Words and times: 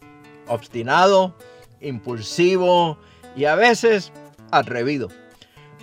obstinado, 0.48 1.36
impulsivo 1.80 2.98
y 3.36 3.44
a 3.44 3.54
veces 3.54 4.10
atrevido. 4.50 5.08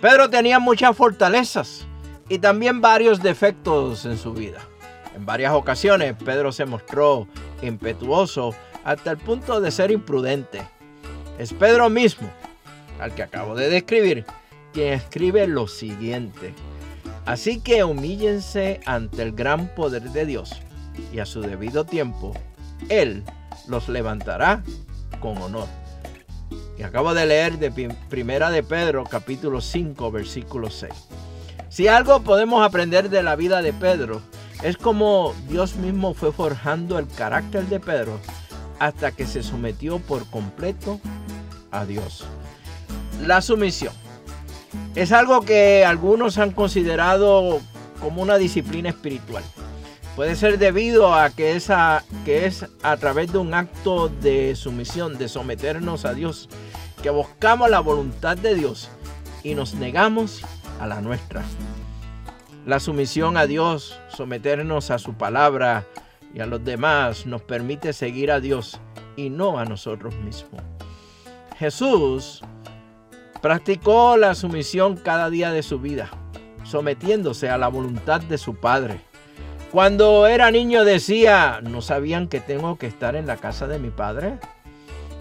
Pedro 0.00 0.30
tenía 0.30 0.58
muchas 0.58 0.96
fortalezas 0.96 1.86
y 2.28 2.38
también 2.38 2.80
varios 2.80 3.22
defectos 3.22 4.06
en 4.06 4.16
su 4.16 4.32
vida. 4.32 4.60
En 5.14 5.26
varias 5.26 5.52
ocasiones 5.52 6.14
Pedro 6.24 6.52
se 6.52 6.64
mostró 6.64 7.28
impetuoso 7.60 8.54
hasta 8.82 9.10
el 9.10 9.18
punto 9.18 9.60
de 9.60 9.70
ser 9.70 9.90
imprudente. 9.90 10.62
Es 11.38 11.52
Pedro 11.52 11.90
mismo, 11.90 12.30
al 12.98 13.14
que 13.14 13.22
acabo 13.22 13.54
de 13.54 13.68
describir, 13.68 14.24
quien 14.72 14.94
escribe 14.94 15.46
lo 15.46 15.68
siguiente. 15.68 16.54
Así 17.26 17.60
que 17.60 17.84
humíllense 17.84 18.80
ante 18.86 19.22
el 19.22 19.32
gran 19.32 19.74
poder 19.74 20.02
de 20.02 20.24
Dios 20.24 20.52
y 21.12 21.18
a 21.18 21.26
su 21.26 21.42
debido 21.42 21.84
tiempo, 21.84 22.32
Él 22.88 23.22
los 23.68 23.88
levantará 23.90 24.62
con 25.20 25.36
honor. 25.38 25.68
Acabo 26.82 27.14
de 27.14 27.26
leer 27.26 27.58
de 27.58 27.70
Primera 28.08 28.50
de 28.50 28.62
Pedro, 28.62 29.04
capítulo 29.04 29.60
5, 29.60 30.10
versículo 30.10 30.70
6. 30.70 30.92
Si 31.68 31.88
algo 31.88 32.22
podemos 32.22 32.64
aprender 32.64 33.10
de 33.10 33.22
la 33.22 33.36
vida 33.36 33.62
de 33.62 33.72
Pedro, 33.72 34.22
es 34.62 34.76
como 34.76 35.34
Dios 35.48 35.76
mismo 35.76 36.14
fue 36.14 36.32
forjando 36.32 36.98
el 36.98 37.06
carácter 37.06 37.66
de 37.66 37.80
Pedro 37.80 38.18
hasta 38.78 39.12
que 39.12 39.26
se 39.26 39.42
sometió 39.42 39.98
por 39.98 40.26
completo 40.26 41.00
a 41.70 41.84
Dios. 41.84 42.24
La 43.26 43.42
sumisión 43.42 43.92
es 44.94 45.12
algo 45.12 45.42
que 45.42 45.84
algunos 45.84 46.38
han 46.38 46.50
considerado 46.50 47.60
como 48.00 48.22
una 48.22 48.38
disciplina 48.38 48.88
espiritual. 48.88 49.44
Puede 50.16 50.34
ser 50.34 50.58
debido 50.58 51.14
a 51.14 51.30
que, 51.30 51.54
esa, 51.54 52.04
que 52.24 52.46
es 52.46 52.66
a 52.82 52.96
través 52.96 53.32
de 53.32 53.38
un 53.38 53.54
acto 53.54 54.08
de 54.08 54.56
sumisión, 54.56 55.18
de 55.18 55.28
someternos 55.28 56.04
a 56.04 56.14
Dios, 56.14 56.48
que 57.00 57.10
buscamos 57.10 57.70
la 57.70 57.80
voluntad 57.80 58.36
de 58.36 58.54
Dios 58.54 58.90
y 59.42 59.54
nos 59.54 59.74
negamos 59.74 60.42
a 60.80 60.86
la 60.86 61.00
nuestra. 61.00 61.42
La 62.66 62.78
sumisión 62.78 63.36
a 63.36 63.46
Dios, 63.46 63.98
someternos 64.08 64.90
a 64.90 64.98
su 64.98 65.14
palabra 65.14 65.86
y 66.34 66.40
a 66.40 66.46
los 66.46 66.62
demás 66.62 67.26
nos 67.26 67.42
permite 67.42 67.92
seguir 67.92 68.30
a 68.30 68.40
Dios 68.40 68.80
y 69.16 69.30
no 69.30 69.58
a 69.58 69.64
nosotros 69.64 70.14
mismos. 70.16 70.62
Jesús 71.58 72.42
practicó 73.40 74.16
la 74.16 74.34
sumisión 74.34 74.96
cada 74.96 75.30
día 75.30 75.50
de 75.52 75.62
su 75.62 75.78
vida, 75.78 76.10
sometiéndose 76.64 77.48
a 77.48 77.58
la 77.58 77.68
voluntad 77.68 78.20
de 78.20 78.36
su 78.38 78.56
Padre. 78.56 79.00
Cuando 79.72 80.26
era 80.26 80.50
niño 80.50 80.84
decía, 80.84 81.60
¿no 81.62 81.80
sabían 81.80 82.28
que 82.28 82.40
tengo 82.40 82.76
que 82.76 82.86
estar 82.86 83.16
en 83.16 83.26
la 83.26 83.36
casa 83.36 83.66
de 83.66 83.78
mi 83.78 83.90
Padre? 83.90 84.38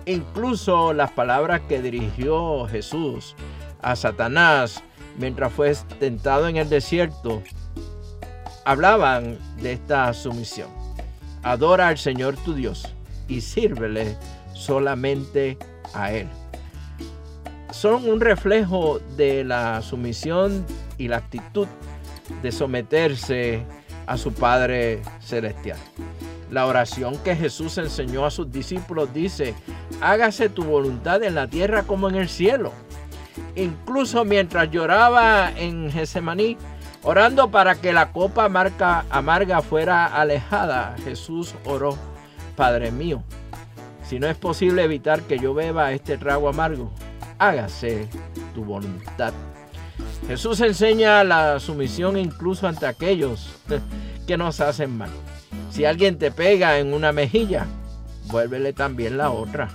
Incluso 0.09 0.92
las 0.92 1.12
palabras 1.12 1.62
que 1.70 1.84
dirigió 1.84 2.66
Jesús 2.66 3.36
a 3.80 3.96
Satanás 3.96 4.84
mientras 5.20 5.53
fue 5.53 5.72
tentado 6.00 6.47
en 6.47 6.58
el 6.58 6.68
desierto 6.68 7.44
hablaban 8.66 9.38
de 9.62 9.74
esta 9.74 10.12
sumisión. 10.16 10.70
Adora 11.44 11.90
al 11.90 12.00
Señor 12.00 12.36
tu 12.38 12.56
Dios 12.56 12.92
y 13.28 13.42
sírvele 13.42 14.18
solamente 14.56 15.59
a 15.94 16.12
Él. 16.12 16.28
Son 17.70 18.09
un 18.09 18.20
reflejo 18.20 19.00
de 19.16 19.44
la 19.44 19.84
sumisión 19.84 20.66
y 20.97 21.08
la 21.08 21.18
actitud 21.18 21.68
de 22.41 22.52
someterse 22.52 23.64
a 24.08 24.18
su 24.18 24.34
Padre 24.34 25.03
Celestial. 25.20 25.78
La 26.51 26.65
oración 26.65 27.17
que 27.17 27.35
Jesús 27.35 27.77
enseñó 27.77 28.25
a 28.25 28.31
sus 28.31 28.51
discípulos 28.51 29.13
dice, 29.13 29.53
hágase 30.01 30.49
tu 30.49 30.63
voluntad 30.63 31.21
en 31.23 31.35
la 31.35 31.47
tierra 31.47 31.83
como 31.83 32.09
en 32.09 32.15
el 32.15 32.29
cielo. 32.29 32.71
Incluso 33.55 34.25
mientras 34.25 34.71
lloraba 34.71 35.51
en 35.55 35.91
Getsemaní, 35.91 36.57
orando 37.03 37.51
para 37.51 37.75
que 37.75 37.93
la 37.93 38.11
copa 38.11 38.45
amarga, 38.45 39.05
amarga 39.09 39.61
fuera 39.61 40.05
alejada, 40.05 40.95
Jesús 41.03 41.53
oró, 41.65 41.97
Padre 42.55 42.91
mío, 42.91 43.23
si 44.03 44.19
no 44.19 44.27
es 44.27 44.35
posible 44.35 44.83
evitar 44.83 45.21
que 45.21 45.37
yo 45.37 45.53
beba 45.53 45.91
este 45.91 46.17
trago 46.17 46.49
amargo, 46.49 46.91
hágase 47.37 48.09
tu 48.55 48.63
voluntad. 48.63 49.33
Jesús 50.27 50.59
enseña 50.61 51.23
la 51.23 51.59
sumisión 51.59 52.17
incluso 52.17 52.67
ante 52.67 52.87
aquellos 52.87 53.55
que 54.27 54.35
nos 54.35 54.59
hacen 54.61 54.97
mal. 54.97 55.11
Si 55.72 55.85
alguien 55.85 56.18
te 56.18 56.31
pega 56.31 56.80
en 56.80 56.94
una 56.94 57.12
mejilla, 57.12 57.68
vuélvele 58.25 58.74
también 58.74 59.18
la 59.18 59.31
otra. 59.31 59.69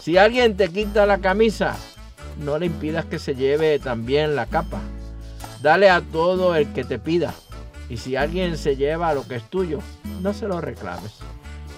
Si 0.00 0.16
alguien 0.16 0.56
te 0.56 0.68
quita 0.68 1.06
la 1.06 1.18
camisa, 1.18 1.76
no 2.38 2.58
le 2.58 2.66
impidas 2.66 3.04
que 3.04 3.18
se 3.18 3.34
lleve 3.34 3.78
también 3.78 4.36
la 4.36 4.46
capa. 4.46 4.80
Dale 5.62 5.90
a 5.90 6.00
todo 6.00 6.56
el 6.56 6.72
que 6.72 6.84
te 6.84 6.98
pida. 6.98 7.34
Y 7.88 7.98
si 7.98 8.16
alguien 8.16 8.56
se 8.56 8.76
lleva 8.76 9.14
lo 9.14 9.26
que 9.26 9.36
es 9.36 9.44
tuyo, 9.50 9.78
no 10.20 10.32
se 10.32 10.48
lo 10.48 10.60
reclames. 10.60 11.12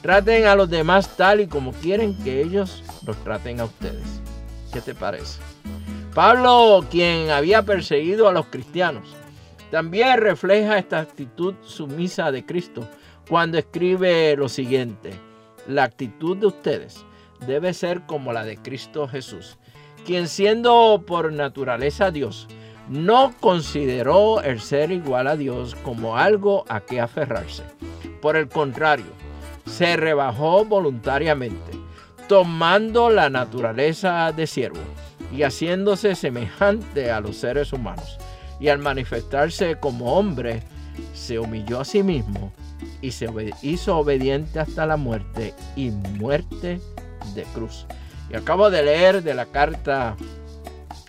Traten 0.03 0.47
a 0.47 0.55
los 0.55 0.71
demás 0.71 1.17
tal 1.17 1.41
y 1.41 1.47
como 1.47 1.73
quieren 1.73 2.17
que 2.23 2.41
ellos 2.41 2.85
los 3.05 3.17
traten 3.25 3.61
a 3.61 3.65
ustedes. 3.65 4.21
¿Qué 4.73 4.81
te 4.81 4.95
parece? 4.95 5.41
Pablo, 6.15 6.85
quien 6.91 7.31
había 7.31 7.63
perseguido 7.63 8.29
a 8.29 8.33
los 8.33 8.47
cristianos, 8.47 9.09
también 9.71 10.19
refleja 10.19 10.79
esta 10.79 11.01
actitud 11.01 11.55
sumisa 11.63 12.31
de 12.31 12.47
Cristo 12.47 12.89
cuando 13.29 13.59
escribe 13.59 14.37
lo 14.37 14.49
siguiente. 14.49 15.11
La 15.67 15.85
actitud 15.85 16.37
de 16.37 16.47
ustedes 16.47 17.05
debe 17.47 17.75
ser 17.75 18.03
como 18.07 18.33
la 18.33 18.45
de 18.45 18.57
Cristo 18.57 19.09
Jesús, 19.09 19.59
quien 20.05 20.29
siendo 20.29 21.03
por 21.07 21.33
naturaleza 21.33 22.11
Dios, 22.11 22.47
no 22.89 23.35
consideró 23.41 24.41
el 24.43 24.61
ser 24.61 24.93
igual 24.93 25.27
a 25.27 25.37
Dios 25.37 25.75
como 25.83 26.17
algo 26.17 26.65
a 26.69 26.81
que 26.81 27.01
aferrarse. 27.01 27.65
Por 28.23 28.37
el 28.37 28.49
contrario, 28.49 29.07
se 29.67 29.97
rebajó 29.97 30.65
voluntariamente, 30.65 31.73
tomando 32.29 33.11
la 33.11 33.29
naturaleza 33.29 34.31
de 34.31 34.47
siervo 34.47 34.81
y 35.33 35.43
haciéndose 35.43 36.15
semejante 36.15 37.11
a 37.11 37.21
los 37.21 37.37
seres 37.37 37.73
humanos. 37.73 38.19
Y 38.61 38.69
al 38.69 38.79
manifestarse 38.79 39.79
como 39.81 40.17
hombre, 40.17 40.63
se 41.13 41.39
humilló 41.41 41.81
a 41.81 41.85
sí 41.85 42.03
mismo 42.03 42.53
y 43.03 43.13
se 43.13 43.29
hizo 43.63 43.99
obediente 43.99 44.61
hasta 44.61 44.87
la 44.87 44.97
muerte 44.97 45.55
y 45.77 45.91
muerte 45.91 46.81
de 47.35 47.43
cruz. 47.55 47.87
Y 48.31 48.37
acabo 48.37 48.71
de 48.71 48.83
leer 48.83 49.23
de 49.23 49.35
la 49.35 49.47
carta 49.47 50.17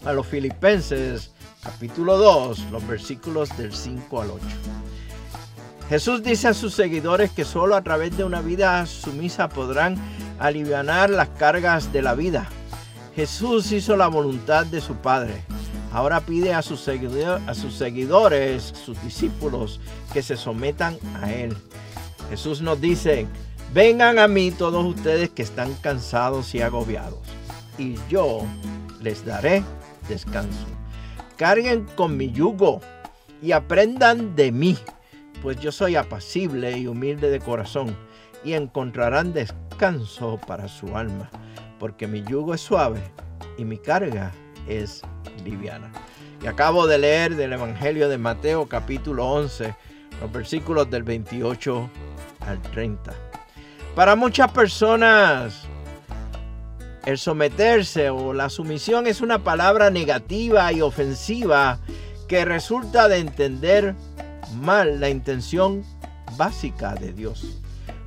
a 0.05 0.13
los 0.13 0.27
filipenses 0.27 1.31
capítulo 1.63 2.17
2, 2.17 2.71
los 2.71 2.87
versículos 2.87 3.55
del 3.57 3.73
5 3.73 4.21
al 4.21 4.31
8. 4.31 4.45
Jesús 5.89 6.21
dice 6.21 6.49
a 6.49 6.53
sus 6.53 6.73
seguidores 6.73 7.31
que 7.31 7.45
solo 7.45 7.75
a 7.75 7.81
través 7.81 8.15
de 8.17 8.23
una 8.23 8.41
vida 8.41 8.85
sumisa 8.85 9.49
podrán 9.49 9.95
aliviar 10.39 11.09
las 11.09 11.29
cargas 11.29 11.91
de 11.93 12.01
la 12.01 12.13
vida. 12.13 12.47
Jesús 13.15 13.71
hizo 13.71 13.95
la 13.95 14.07
voluntad 14.07 14.65
de 14.65 14.81
su 14.81 14.95
Padre. 14.95 15.43
Ahora 15.91 16.21
pide 16.21 16.53
a 16.53 16.61
sus, 16.61 16.87
a 16.87 17.53
sus 17.53 17.73
seguidores, 17.73 18.63
sus 18.63 19.01
discípulos, 19.03 19.79
que 20.13 20.21
se 20.21 20.37
sometan 20.37 20.97
a 21.21 21.31
Él. 21.31 21.55
Jesús 22.29 22.61
nos 22.61 22.79
dice, 22.81 23.25
vengan 23.73 24.19
a 24.19 24.27
mí 24.27 24.51
todos 24.51 24.85
ustedes 24.85 25.29
que 25.29 25.43
están 25.43 25.73
cansados 25.75 26.53
y 26.55 26.61
agobiados, 26.61 27.19
y 27.77 27.95
yo 28.09 28.41
les 29.01 29.25
daré 29.25 29.63
descanso. 30.09 30.67
Carguen 31.37 31.85
con 31.95 32.17
mi 32.17 32.31
yugo 32.31 32.81
y 33.41 33.51
aprendan 33.51 34.35
de 34.35 34.51
mí 34.51 34.77
pues 35.41 35.59
yo 35.59 35.71
soy 35.71 35.95
apacible 35.95 36.77
y 36.77 36.87
humilde 36.87 37.29
de 37.29 37.39
corazón, 37.39 37.95
y 38.43 38.53
encontrarán 38.53 39.33
descanso 39.33 40.39
para 40.47 40.67
su 40.67 40.95
alma, 40.95 41.29
porque 41.79 42.07
mi 42.07 42.23
yugo 42.23 42.53
es 42.53 42.61
suave 42.61 43.01
y 43.57 43.65
mi 43.65 43.77
carga 43.77 44.31
es 44.67 45.01
liviana. 45.43 45.91
Y 46.41 46.47
acabo 46.47 46.87
de 46.87 46.97
leer 46.97 47.35
del 47.35 47.53
Evangelio 47.53 48.09
de 48.09 48.17
Mateo 48.17 48.67
capítulo 48.67 49.25
11, 49.25 49.75
los 50.21 50.31
versículos 50.31 50.89
del 50.89 51.03
28 51.03 51.89
al 52.41 52.61
30. 52.61 53.13
Para 53.95 54.15
muchas 54.15 54.51
personas, 54.51 55.63
el 57.05 57.17
someterse 57.17 58.09
o 58.09 58.33
la 58.33 58.49
sumisión 58.49 59.07
es 59.07 59.21
una 59.21 59.43
palabra 59.43 59.89
negativa 59.89 60.71
y 60.73 60.81
ofensiva 60.81 61.79
que 62.27 62.45
resulta 62.45 63.07
de 63.07 63.17
entender 63.17 63.95
mal 64.61 64.99
la 64.99 65.09
intención 65.09 65.83
básica 66.37 66.93
de 66.95 67.13
Dios. 67.13 67.61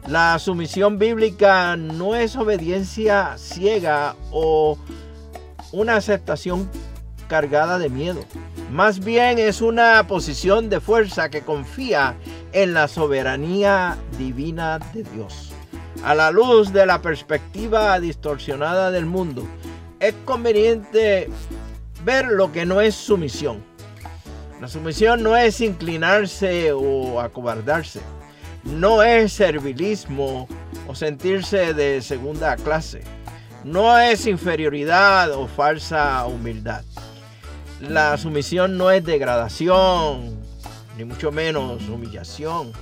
La 0.07 0.39
sumisión 0.39 0.99
bíblica 0.99 1.77
no 1.77 2.15
es 2.15 2.37
obediencia 2.37 3.37
ciega 3.37 4.17
o 4.31 4.79
una 5.73 5.97
aceptación 5.97 6.71
cargada 7.29 7.79
de 7.79 7.89
miedo. 7.89 8.25
Más 8.71 9.01
bien 9.05 9.39
es 9.39 9.61
una 9.61 10.07
posición 10.07 10.69
de 10.69 10.81
fuerza 10.81 11.31
que 11.31 11.43
confía 11.43 12.17
en 12.53 12.75
la 12.75 12.89
soberanía 12.89 13.97
divina 14.19 14.79
de 14.93 15.05
Dios. 15.05 15.53
A 16.03 16.15
la 16.15 16.31
luz 16.31 16.73
de 16.73 16.87
la 16.87 17.03
perspectiva 17.03 17.99
distorsionada 18.01 18.91
del 18.91 19.07
mundo, 19.07 19.45
es 20.01 20.15
conveniente 20.25 21.29
ver 22.05 22.27
lo 22.27 22.51
que 22.53 22.65
no 22.65 22.81
es 22.81 22.95
sumisión 22.95 23.71
la 24.61 24.69
sumisión 24.69 25.23
no 25.23 25.39
es 25.39 25.63
inclinarse 25.63 26.73
o 26.73 27.19
acobardarse. 27.21 28.01
No 28.63 29.03
es 29.03 29.33
servilismo 29.33 30.47
o 30.87 30.95
sentirse 30.95 31.73
de 31.73 32.03
segunda 32.03 32.57
clase. 32.57 33.01
No 33.65 33.99
es 33.99 34.27
inferioridad 34.27 35.33
o 35.33 35.47
falsa 35.47 36.25
humildad. 36.25 36.83
La 37.81 38.17
sumisión 38.17 38.79
no 38.79 38.91
es 38.91 39.05
degradación, 39.05 40.39
ni 40.97 41.05
mucho 41.05 41.31
menos 41.31 41.87
humillación. 41.89 42.73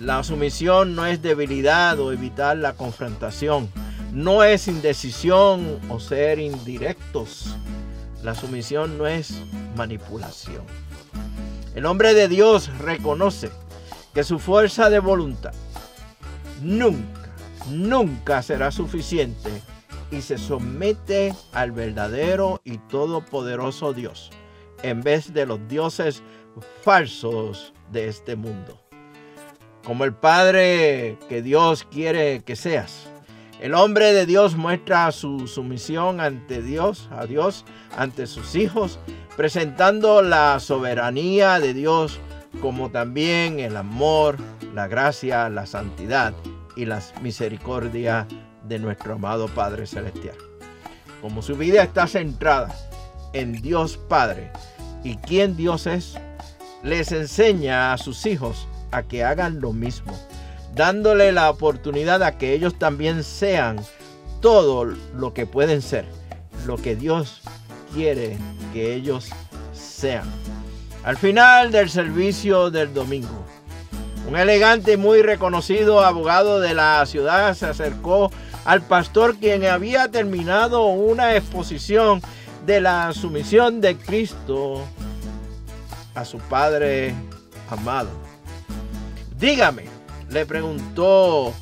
La 0.00 0.22
sumisión 0.24 0.96
no 0.96 1.04
es 1.04 1.20
debilidad 1.20 2.00
o 2.00 2.10
evitar 2.10 2.56
la 2.56 2.72
confrontación. 2.72 3.70
No 4.12 4.42
es 4.42 4.66
indecisión 4.66 5.78
o 5.90 6.00
ser 6.00 6.38
indirectos. 6.38 7.56
La 8.22 8.34
sumisión 8.34 8.96
no 8.96 9.06
es 9.06 9.42
manipulación. 9.76 10.64
El 11.74 11.84
hombre 11.84 12.14
de 12.14 12.28
Dios 12.28 12.70
reconoce 12.78 13.50
que 14.14 14.24
su 14.24 14.38
fuerza 14.38 14.88
de 14.88 15.00
voluntad 15.00 15.52
nunca, 16.62 17.28
nunca 17.68 18.42
será 18.42 18.70
suficiente 18.70 19.50
y 20.14 20.22
se 20.22 20.38
somete 20.38 21.34
al 21.52 21.72
verdadero 21.72 22.60
y 22.64 22.78
todopoderoso 22.78 23.92
Dios 23.92 24.30
en 24.82 25.02
vez 25.02 25.32
de 25.32 25.46
los 25.46 25.66
dioses 25.66 26.22
falsos 26.82 27.72
de 27.90 28.08
este 28.08 28.36
mundo. 28.36 28.80
Como 29.84 30.04
el 30.04 30.14
Padre 30.14 31.18
que 31.28 31.42
Dios 31.42 31.84
quiere 31.90 32.42
que 32.44 32.54
seas. 32.54 33.08
El 33.60 33.74
hombre 33.74 34.12
de 34.12 34.26
Dios 34.26 34.56
muestra 34.56 35.10
su 35.10 35.46
sumisión 35.46 36.20
ante 36.20 36.62
Dios, 36.62 37.08
a 37.12 37.26
Dios, 37.26 37.64
ante 37.96 38.26
sus 38.26 38.54
hijos, 38.56 38.98
presentando 39.36 40.22
la 40.22 40.60
soberanía 40.60 41.58
de 41.60 41.72
Dios 41.72 42.20
como 42.60 42.90
también 42.90 43.58
el 43.58 43.76
amor, 43.76 44.36
la 44.74 44.86
gracia, 44.86 45.48
la 45.48 45.66
santidad 45.66 46.34
y 46.76 46.84
la 46.84 47.00
misericordia 47.22 48.26
de 48.64 48.78
nuestro 48.78 49.14
amado 49.14 49.48
Padre 49.48 49.86
Celestial. 49.86 50.36
Como 51.20 51.42
su 51.42 51.56
vida 51.56 51.82
está 51.82 52.06
centrada 52.06 52.74
en 53.32 53.60
Dios 53.60 53.96
Padre 53.96 54.50
y 55.02 55.16
quien 55.16 55.56
Dios 55.56 55.86
es, 55.86 56.14
les 56.82 57.12
enseña 57.12 57.92
a 57.92 57.98
sus 57.98 58.26
hijos 58.26 58.68
a 58.90 59.02
que 59.02 59.24
hagan 59.24 59.60
lo 59.60 59.72
mismo, 59.72 60.12
dándole 60.74 61.32
la 61.32 61.50
oportunidad 61.50 62.22
a 62.22 62.38
que 62.38 62.52
ellos 62.52 62.78
también 62.78 63.24
sean 63.24 63.80
todo 64.40 64.84
lo 64.84 65.32
que 65.32 65.46
pueden 65.46 65.82
ser, 65.82 66.04
lo 66.66 66.76
que 66.76 66.94
Dios 66.94 67.42
quiere 67.94 68.36
que 68.72 68.94
ellos 68.94 69.30
sean. 69.72 70.24
Al 71.04 71.16
final 71.16 71.70
del 71.70 71.90
servicio 71.90 72.70
del 72.70 72.92
domingo, 72.92 73.44
un 74.26 74.36
elegante 74.36 74.92
y 74.92 74.96
muy 74.96 75.22
reconocido 75.22 76.00
abogado 76.00 76.60
de 76.60 76.74
la 76.74 77.04
ciudad 77.06 77.54
se 77.54 77.66
acercó 77.66 78.30
al 78.64 78.82
pastor 78.82 79.36
quien 79.36 79.64
había 79.64 80.10
terminado 80.10 80.86
una 80.86 81.36
exposición 81.36 82.22
de 82.66 82.80
la 82.80 83.12
sumisión 83.12 83.80
de 83.80 83.96
Cristo 83.96 84.82
a 86.14 86.24
su 86.24 86.38
Padre 86.38 87.14
amado. 87.70 88.10
Dígame, 89.38 89.84
le 90.30 90.46
preguntó 90.46 91.52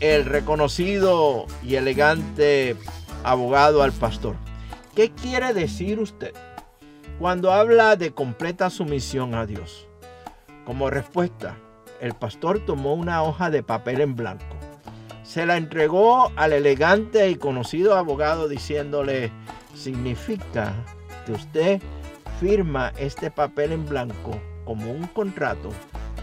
el 0.00 0.24
reconocido 0.24 1.46
y 1.62 1.76
elegante 1.76 2.76
abogado 3.24 3.82
al 3.82 3.92
pastor. 3.92 4.36
¿Qué 4.94 5.10
quiere 5.10 5.54
decir 5.54 5.98
usted 6.00 6.34
cuando 7.18 7.52
habla 7.52 7.96
de 7.96 8.12
completa 8.12 8.68
sumisión 8.68 9.34
a 9.34 9.46
Dios? 9.46 9.86
Como 10.66 10.90
respuesta, 10.90 11.56
el 12.00 12.14
pastor 12.14 12.64
tomó 12.66 12.94
una 12.94 13.22
hoja 13.22 13.50
de 13.50 13.62
papel 13.62 14.00
en 14.00 14.16
blanco. 14.16 14.55
Se 15.26 15.44
la 15.44 15.56
entregó 15.56 16.30
al 16.36 16.52
elegante 16.52 17.28
y 17.28 17.36
conocido 17.36 17.96
abogado 17.96 18.48
diciéndole, 18.48 19.32
significa 19.74 20.72
que 21.24 21.32
usted 21.32 21.82
firma 22.40 22.92
este 22.96 23.30
papel 23.30 23.72
en 23.72 23.86
blanco 23.86 24.40
como 24.64 24.90
un 24.90 25.06
contrato 25.08 25.70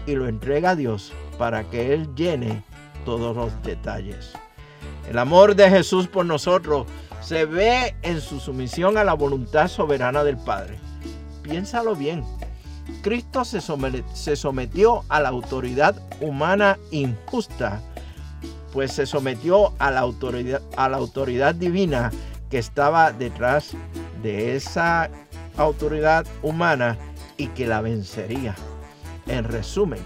y 0.06 0.14
lo 0.14 0.26
entrega 0.26 0.70
a 0.70 0.76
Dios 0.76 1.12
para 1.38 1.64
que 1.64 1.92
Él 1.92 2.14
llene 2.14 2.62
todos 3.04 3.36
los 3.36 3.62
detalles. 3.62 4.32
El 5.08 5.18
amor 5.18 5.54
de 5.54 5.68
Jesús 5.68 6.08
por 6.08 6.24
nosotros 6.24 6.86
se 7.20 7.44
ve 7.44 7.94
en 8.02 8.20
su 8.20 8.40
sumisión 8.40 8.96
a 8.96 9.04
la 9.04 9.14
voluntad 9.14 9.68
soberana 9.68 10.24
del 10.24 10.38
Padre. 10.38 10.78
Piénsalo 11.42 11.94
bien. 11.94 12.24
Cristo 13.02 13.44
se, 13.44 13.60
sometió 14.36 15.04
a 15.08 15.20
la 15.20 15.28
autoridad 15.28 15.94
humana 16.20 16.78
injusta, 16.90 17.82
pues 18.74 18.92
se 18.92 19.06
sometió 19.06 19.72
a 19.78 19.92
la, 19.92 20.00
autoridad, 20.00 20.60
a 20.76 20.88
la 20.88 20.96
autoridad 20.96 21.54
divina 21.54 22.10
que 22.50 22.58
estaba 22.58 23.12
detrás 23.12 23.70
de 24.20 24.56
esa 24.56 25.08
autoridad 25.56 26.26
humana 26.42 26.98
y 27.36 27.46
que 27.48 27.68
la 27.68 27.80
vencería. 27.80 28.56
En 29.28 29.44
resumen, 29.44 30.00